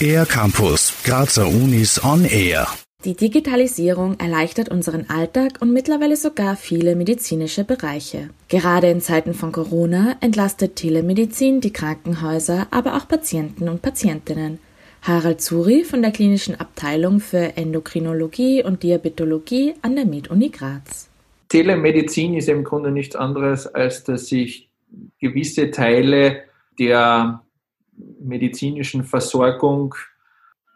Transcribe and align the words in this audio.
Air 0.00 0.26
Campus, 0.26 0.92
Grazer 1.04 1.48
Unis 1.48 2.02
on 2.04 2.24
Air. 2.24 2.68
Die 3.04 3.14
Digitalisierung 3.14 4.18
erleichtert 4.18 4.68
unseren 4.68 5.08
Alltag 5.08 5.58
und 5.60 5.72
mittlerweile 5.72 6.16
sogar 6.16 6.56
viele 6.56 6.96
medizinische 6.96 7.64
Bereiche. 7.64 8.30
Gerade 8.48 8.90
in 8.90 9.00
Zeiten 9.00 9.32
von 9.32 9.52
Corona 9.52 10.16
entlastet 10.20 10.76
Telemedizin 10.76 11.60
die 11.60 11.72
Krankenhäuser, 11.72 12.66
aber 12.70 12.96
auch 12.96 13.08
Patienten 13.08 13.68
und 13.68 13.80
Patientinnen. 13.82 14.58
Harald 15.02 15.40
Zuri 15.40 15.84
von 15.84 16.02
der 16.02 16.10
klinischen 16.10 16.58
Abteilung 16.58 17.20
für 17.20 17.56
Endokrinologie 17.56 18.64
und 18.64 18.82
Diabetologie 18.82 19.74
an 19.82 19.96
der 19.96 20.04
Med-Uni 20.04 20.48
Graz. 20.48 21.08
Telemedizin 21.48 22.34
ist 22.34 22.48
im 22.48 22.64
Grunde 22.64 22.90
nichts 22.90 23.14
anderes, 23.14 23.66
als 23.66 24.02
dass 24.02 24.26
sich 24.26 24.68
gewisse 25.20 25.70
Teile 25.70 26.42
der 26.78 27.42
medizinischen 28.20 29.04
Versorgung 29.04 29.94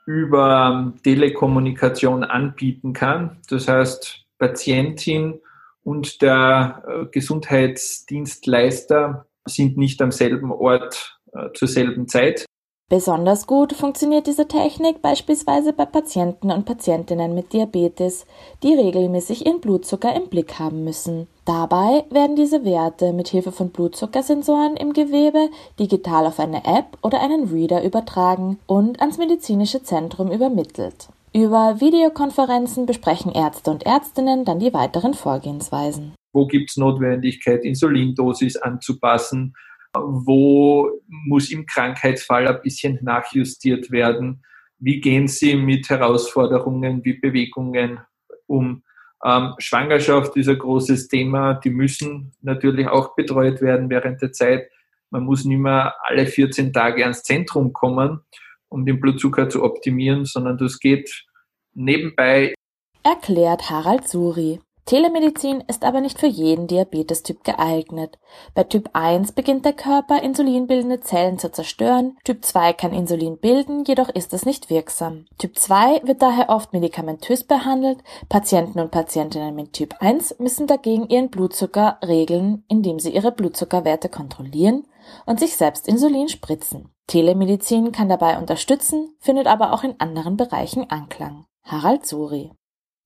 über 0.06 0.94
Telekommunikation 1.04 2.24
anbieten 2.24 2.92
kann. 2.92 3.38
Das 3.48 3.68
heißt, 3.68 4.26
Patientin 4.38 5.40
und 5.82 6.20
der 6.22 6.82
äh, 6.86 7.06
Gesundheitsdienstleister 7.06 9.26
sind 9.46 9.76
nicht 9.76 10.00
am 10.02 10.10
selben 10.10 10.50
Ort 10.52 11.20
äh, 11.32 11.52
zur 11.54 11.68
selben 11.68 12.08
Zeit. 12.08 12.44
Besonders 12.90 13.46
gut 13.46 13.72
funktioniert 13.72 14.26
diese 14.26 14.48
Technik 14.48 15.00
beispielsweise 15.00 15.72
bei 15.72 15.84
Patienten 15.86 16.50
und 16.50 16.66
Patientinnen 16.66 17.36
mit 17.36 17.52
Diabetes, 17.52 18.26
die 18.64 18.74
regelmäßig 18.74 19.46
ihren 19.46 19.60
Blutzucker 19.60 20.12
im 20.12 20.28
Blick 20.28 20.58
haben 20.58 20.82
müssen. 20.82 21.28
Dabei 21.44 22.04
werden 22.10 22.34
diese 22.34 22.64
Werte 22.64 23.12
mit 23.12 23.28
Hilfe 23.28 23.52
von 23.52 23.70
Blutzuckersensoren 23.70 24.76
im 24.76 24.92
Gewebe 24.92 25.50
digital 25.78 26.26
auf 26.26 26.40
eine 26.40 26.64
App 26.64 26.98
oder 27.00 27.20
einen 27.22 27.44
Reader 27.44 27.84
übertragen 27.84 28.58
und 28.66 29.00
ans 29.00 29.18
medizinische 29.18 29.84
Zentrum 29.84 30.32
übermittelt. 30.32 31.10
Über 31.32 31.80
Videokonferenzen 31.80 32.86
besprechen 32.86 33.30
Ärzte 33.30 33.70
und 33.70 33.86
Ärztinnen 33.86 34.44
dann 34.44 34.58
die 34.58 34.74
weiteren 34.74 35.14
Vorgehensweisen. 35.14 36.16
Wo 36.32 36.48
gibt 36.48 36.70
es 36.70 36.76
Notwendigkeit, 36.76 37.64
Insulindosis 37.64 38.56
anzupassen? 38.56 39.54
Wo 39.92 40.90
muss 41.08 41.50
im 41.50 41.66
Krankheitsfall 41.66 42.46
ein 42.46 42.62
bisschen 42.62 42.98
nachjustiert 43.02 43.90
werden? 43.90 44.44
Wie 44.78 45.00
gehen 45.00 45.28
Sie 45.28 45.56
mit 45.56 45.88
Herausforderungen 45.90 47.04
wie 47.04 47.14
Bewegungen 47.14 48.00
um? 48.46 48.82
Ähm, 49.22 49.54
Schwangerschaft 49.58 50.36
ist 50.36 50.48
ein 50.48 50.58
großes 50.58 51.08
Thema. 51.08 51.54
Die 51.54 51.70
müssen 51.70 52.32
natürlich 52.40 52.86
auch 52.88 53.14
betreut 53.14 53.60
werden 53.60 53.90
während 53.90 54.22
der 54.22 54.32
Zeit. 54.32 54.70
Man 55.10 55.24
muss 55.24 55.44
nicht 55.44 55.58
mehr 55.58 55.94
alle 56.04 56.26
14 56.26 56.72
Tage 56.72 57.02
ans 57.02 57.22
Zentrum 57.22 57.72
kommen, 57.72 58.20
um 58.68 58.86
den 58.86 59.00
Blutzucker 59.00 59.48
zu 59.48 59.62
optimieren, 59.62 60.24
sondern 60.24 60.56
das 60.56 60.78
geht 60.78 61.26
nebenbei. 61.74 62.54
Erklärt 63.02 63.68
Harald 63.68 64.08
Suri. 64.08 64.60
Telemedizin 64.90 65.62
ist 65.68 65.84
aber 65.84 66.00
nicht 66.00 66.18
für 66.18 66.26
jeden 66.26 66.66
Diabetestyp 66.66 67.44
geeignet. 67.44 68.18
Bei 68.56 68.64
Typ 68.64 68.90
1 68.92 69.30
beginnt 69.30 69.64
der 69.64 69.72
Körper, 69.72 70.20
insulinbildende 70.20 70.98
Zellen 70.98 71.38
zu 71.38 71.52
zerstören. 71.52 72.18
Typ 72.24 72.44
2 72.44 72.72
kann 72.72 72.92
Insulin 72.92 73.38
bilden, 73.38 73.84
jedoch 73.84 74.08
ist 74.08 74.34
es 74.34 74.44
nicht 74.44 74.68
wirksam. 74.68 75.26
Typ 75.38 75.56
2 75.56 76.00
wird 76.02 76.22
daher 76.22 76.48
oft 76.48 76.72
medikamentös 76.72 77.44
behandelt. 77.44 77.98
Patienten 78.28 78.80
und 78.80 78.90
Patientinnen 78.90 79.54
mit 79.54 79.74
Typ 79.74 79.94
1 80.00 80.40
müssen 80.40 80.66
dagegen 80.66 81.08
ihren 81.08 81.30
Blutzucker 81.30 81.98
regeln, 82.04 82.64
indem 82.66 82.98
sie 82.98 83.14
ihre 83.14 83.30
Blutzuckerwerte 83.30 84.08
kontrollieren 84.08 84.88
und 85.24 85.38
sich 85.38 85.56
selbst 85.56 85.86
Insulin 85.86 86.28
spritzen. 86.28 86.88
Telemedizin 87.06 87.92
kann 87.92 88.08
dabei 88.08 88.38
unterstützen, 88.38 89.14
findet 89.20 89.46
aber 89.46 89.72
auch 89.72 89.84
in 89.84 90.00
anderen 90.00 90.36
Bereichen 90.36 90.90
Anklang. 90.90 91.44
Harald 91.62 92.04
Suri 92.06 92.50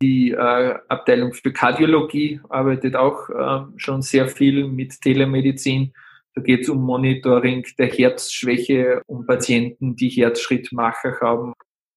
die 0.04 0.32
äh, 0.32 0.74
Abteilung 0.88 1.32
für 1.32 1.52
Kardiologie 1.52 2.40
arbeitet 2.50 2.94
auch 2.94 3.30
äh, 3.30 3.64
schon 3.76 4.02
sehr 4.02 4.28
viel 4.28 4.68
mit 4.68 5.00
Telemedizin. 5.00 5.94
Da 6.34 6.42
geht 6.42 6.62
es 6.62 6.68
um 6.68 6.82
Monitoring 6.82 7.64
der 7.78 7.86
Herzschwäche, 7.86 9.00
um 9.06 9.24
Patienten, 9.26 9.96
die 9.96 10.10
Herzschrittmacher 10.10 11.20
haben. 11.22 11.54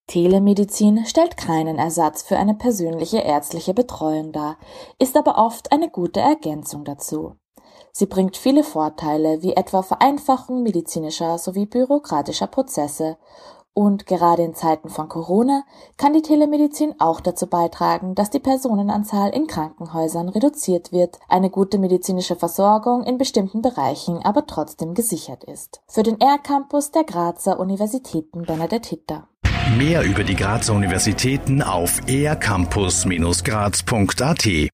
Telemedizin 0.07 1.06
stellt 1.06 1.35
keinen 1.35 1.78
Ersatz 1.78 2.23
für 2.23 2.38
eine 2.38 2.56
persönliche 2.56 3.17
ärztliche 3.17 3.73
Betreuung 3.73 4.31
dar, 4.31 4.57
ist 5.00 5.17
aber 5.17 5.38
oft 5.38 5.73
eine 5.73 5.90
gute 5.90 6.22
Ergänzung 6.22 6.85
dazu. 6.85 7.35
Sie 7.91 8.06
bringt 8.06 8.38
viele 8.38 8.63
Vorteile, 8.63 9.41
wie 9.41 9.53
etwa 9.53 9.81
Vereinfachung 9.81 10.63
medizinischer 10.63 11.38
sowie 11.38 11.66
bürokratischer 11.66 12.47
Prozesse 12.47 13.17
und 13.77 14.07
gerade 14.07 14.41
in 14.41 14.55
Zeiten 14.55 14.89
von 14.89 15.07
Corona 15.07 15.63
kann 15.97 16.11
die 16.11 16.23
Telemedizin 16.23 16.95
auch 16.97 17.21
dazu 17.21 17.45
beitragen, 17.45 18.15
dass 18.15 18.31
die 18.31 18.39
Personenanzahl 18.39 19.29
in 19.29 19.45
Krankenhäusern 19.45 20.29
reduziert 20.29 20.91
wird, 20.91 21.19
eine 21.29 21.51
gute 21.51 21.77
medizinische 21.77 22.35
Versorgung 22.35 23.03
in 23.03 23.19
bestimmten 23.19 23.61
Bereichen 23.61 24.25
aber 24.25 24.47
trotzdem 24.47 24.95
gesichert 24.95 25.43
ist. 25.43 25.81
Für 25.87 26.01
den 26.01 26.19
R-Campus 26.19 26.89
der 26.89 27.03
Grazer 27.03 27.59
Universitäten 27.59 28.47
Bernadette 28.47 28.89
Hitter. 28.89 29.27
Mehr 29.75 30.03
über 30.03 30.23
die 30.23 30.35
Grazer 30.35 30.73
Universitäten 30.73 31.61
auf 31.61 31.99
ercampus-graz.at 32.07 34.45